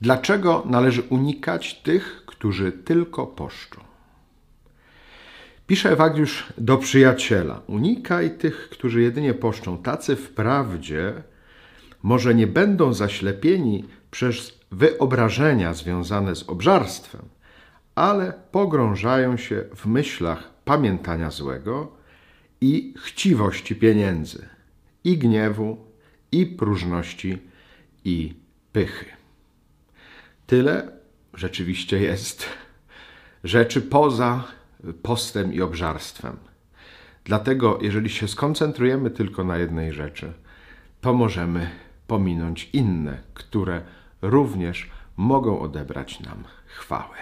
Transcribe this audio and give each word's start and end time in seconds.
Dlaczego 0.00 0.62
należy 0.66 1.02
unikać 1.02 1.74
tych, 1.74 2.22
którzy 2.26 2.72
tylko 2.72 3.26
poszczą? 3.26 3.80
Pisze 5.66 5.92
Ewagiusz 5.92 6.52
do 6.58 6.78
przyjaciela: 6.78 7.60
Unikaj 7.66 8.38
tych, 8.38 8.68
którzy 8.68 9.02
jedynie 9.02 9.34
poszczą. 9.34 9.78
Tacy 9.78 10.16
wprawdzie 10.16 11.12
może 12.02 12.34
nie 12.34 12.46
będą 12.46 12.92
zaślepieni 12.92 13.84
przez 14.10 14.58
wyobrażenia 14.70 15.74
związane 15.74 16.36
z 16.36 16.48
obżarstwem, 16.48 17.22
ale 17.94 18.32
pogrążają 18.50 19.36
się 19.36 19.64
w 19.76 19.86
myślach 19.86 20.50
pamiętania 20.64 21.30
złego 21.30 21.92
i 22.60 22.94
chciwości 23.04 23.76
pieniędzy, 23.76 24.48
i 25.04 25.18
gniewu, 25.18 25.76
i 26.32 26.46
próżności, 26.46 27.38
i 28.04 28.34
pychy. 28.72 29.21
Tyle 30.52 30.88
rzeczywiście 31.34 31.98
jest 32.00 32.46
rzeczy 33.44 33.82
poza 33.82 34.44
postem 35.02 35.52
i 35.52 35.60
obżarstwem. 35.60 36.36
Dlatego, 37.24 37.78
jeżeli 37.82 38.10
się 38.10 38.28
skoncentrujemy 38.28 39.10
tylko 39.10 39.44
na 39.44 39.58
jednej 39.58 39.92
rzeczy, 39.92 40.32
to 41.00 41.12
możemy 41.12 41.70
pominąć 42.06 42.70
inne, 42.72 43.18
które 43.34 43.82
również 44.22 44.90
mogą 45.16 45.60
odebrać 45.60 46.20
nam 46.20 46.44
chwałę. 46.66 47.16